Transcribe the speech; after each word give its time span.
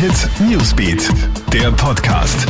Hit 0.00 0.28
Newsbeat, 0.48 1.10
der 1.52 1.72
Podcast. 1.72 2.48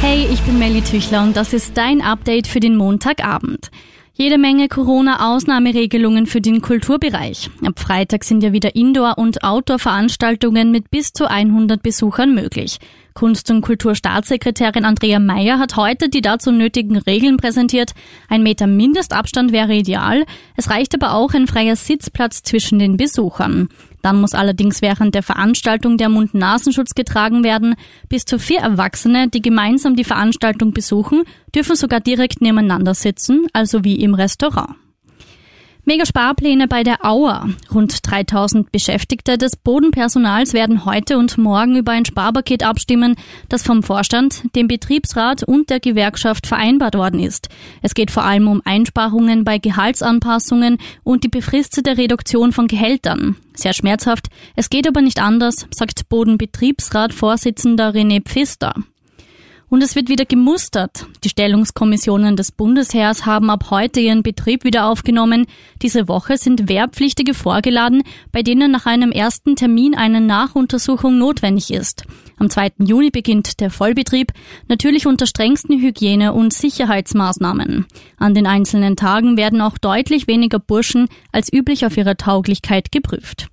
Hey, 0.00 0.26
ich 0.28 0.40
bin 0.42 0.58
Melly 0.58 0.82
Tüchler 0.82 1.22
und 1.22 1.36
das 1.36 1.52
ist 1.52 1.76
dein 1.76 2.00
Update 2.00 2.48
für 2.48 2.58
den 2.58 2.76
Montagabend. 2.76 3.70
Jede 4.12 4.38
Menge 4.38 4.66
Corona-Ausnahmeregelungen 4.66 6.26
für 6.26 6.40
den 6.40 6.60
Kulturbereich. 6.60 7.48
Ab 7.64 7.78
Freitag 7.78 8.24
sind 8.24 8.42
ja 8.42 8.52
wieder 8.52 8.74
Indoor- 8.74 9.18
und 9.18 9.44
Outdoor-Veranstaltungen 9.44 10.72
mit 10.72 10.90
bis 10.90 11.12
zu 11.12 11.30
100 11.30 11.80
Besuchern 11.80 12.34
möglich. 12.34 12.78
Kunst- 13.18 13.50
und 13.50 13.62
Kulturstaatssekretärin 13.62 14.84
Andrea 14.84 15.18
Meyer 15.18 15.58
hat 15.58 15.74
heute 15.74 16.08
die 16.08 16.20
dazu 16.20 16.52
nötigen 16.52 16.96
Regeln 16.96 17.36
präsentiert. 17.36 17.92
Ein 18.28 18.44
Meter 18.44 18.68
Mindestabstand 18.68 19.50
wäre 19.50 19.74
ideal. 19.74 20.24
Es 20.54 20.70
reicht 20.70 20.94
aber 20.94 21.14
auch 21.14 21.34
ein 21.34 21.48
freier 21.48 21.74
Sitzplatz 21.74 22.44
zwischen 22.44 22.78
den 22.78 22.96
Besuchern. 22.96 23.70
Dann 24.02 24.20
muss 24.20 24.34
allerdings 24.34 24.82
während 24.82 25.16
der 25.16 25.24
Veranstaltung 25.24 25.96
der 25.96 26.10
Mund-Nasenschutz 26.10 26.94
getragen 26.94 27.42
werden. 27.42 27.74
Bis 28.08 28.24
zu 28.24 28.38
vier 28.38 28.60
Erwachsene, 28.60 29.26
die 29.26 29.42
gemeinsam 29.42 29.96
die 29.96 30.04
Veranstaltung 30.04 30.72
besuchen, 30.72 31.24
dürfen 31.52 31.74
sogar 31.74 31.98
direkt 31.98 32.40
nebeneinander 32.40 32.94
sitzen, 32.94 33.48
also 33.52 33.82
wie 33.82 33.96
im 33.96 34.14
Restaurant. 34.14 34.76
Mega 35.88 36.04
Sparpläne 36.04 36.68
bei 36.68 36.82
der 36.82 37.02
Auer. 37.02 37.48
Rund 37.72 37.98
3000 38.02 38.70
Beschäftigte 38.70 39.38
des 39.38 39.56
Bodenpersonals 39.56 40.52
werden 40.52 40.84
heute 40.84 41.16
und 41.16 41.38
morgen 41.38 41.76
über 41.76 41.92
ein 41.92 42.04
Sparpaket 42.04 42.62
abstimmen, 42.62 43.16
das 43.48 43.62
vom 43.62 43.82
Vorstand, 43.82 44.54
dem 44.54 44.68
Betriebsrat 44.68 45.44
und 45.44 45.70
der 45.70 45.80
Gewerkschaft 45.80 46.46
vereinbart 46.46 46.94
worden 46.94 47.20
ist. 47.20 47.48
Es 47.80 47.94
geht 47.94 48.10
vor 48.10 48.24
allem 48.24 48.48
um 48.48 48.60
Einsparungen 48.66 49.44
bei 49.44 49.56
Gehaltsanpassungen 49.56 50.76
und 51.04 51.24
die 51.24 51.28
befristete 51.28 51.96
Reduktion 51.96 52.52
von 52.52 52.66
Gehältern. 52.66 53.36
Sehr 53.54 53.72
schmerzhaft. 53.72 54.26
Es 54.56 54.68
geht 54.68 54.86
aber 54.86 55.00
nicht 55.00 55.22
anders, 55.22 55.68
sagt 55.70 56.10
Bodenbetriebsrat-Vorsitzender 56.10 57.94
René 57.94 58.22
Pfister. 58.22 58.74
Und 59.70 59.82
es 59.82 59.94
wird 59.94 60.08
wieder 60.08 60.24
gemustert. 60.24 61.06
Die 61.24 61.28
Stellungskommissionen 61.28 62.36
des 62.36 62.52
Bundesheers 62.52 63.26
haben 63.26 63.50
ab 63.50 63.66
heute 63.70 64.00
ihren 64.00 64.22
Betrieb 64.22 64.64
wieder 64.64 64.86
aufgenommen. 64.86 65.46
Diese 65.82 66.08
Woche 66.08 66.38
sind 66.38 66.70
Wehrpflichtige 66.70 67.34
vorgeladen, 67.34 68.02
bei 68.32 68.42
denen 68.42 68.70
nach 68.70 68.86
einem 68.86 69.12
ersten 69.12 69.56
Termin 69.56 69.94
eine 69.94 70.22
Nachuntersuchung 70.22 71.18
notwendig 71.18 71.70
ist. 71.70 72.04
Am 72.38 72.48
2. 72.48 72.72
Juni 72.78 73.10
beginnt 73.10 73.60
der 73.60 73.70
Vollbetrieb, 73.70 74.32
natürlich 74.68 75.06
unter 75.06 75.26
strengsten 75.26 75.78
Hygiene- 75.78 76.32
und 76.32 76.54
Sicherheitsmaßnahmen. 76.54 77.86
An 78.16 78.34
den 78.34 78.46
einzelnen 78.46 78.96
Tagen 78.96 79.36
werden 79.36 79.60
auch 79.60 79.76
deutlich 79.76 80.28
weniger 80.28 80.60
Burschen 80.60 81.08
als 81.30 81.52
üblich 81.52 81.84
auf 81.84 81.96
ihre 81.96 82.16
Tauglichkeit 82.16 82.90
geprüft. 82.90 83.48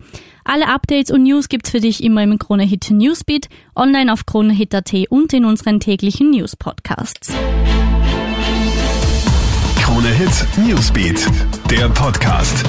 Alle 0.48 0.68
Updates 0.68 1.10
und 1.10 1.24
News 1.24 1.50
gibt's 1.50 1.72
für 1.72 1.80
dich 1.80 2.04
immer 2.04 2.22
im 2.22 2.38
Kronehit 2.38 2.92
Newsbeat, 2.92 3.50
online 3.76 4.14
auf 4.14 4.28
kronehit.at 4.28 4.94
und 5.10 5.34
in 5.34 5.44
unseren 5.44 5.80
täglichen 5.80 6.30
News 6.30 6.56
Podcasts. 6.56 7.34
Kronehit 9.82 10.46
Newsbeat, 10.68 11.28
der 11.72 11.90
Podcast. 11.90 12.64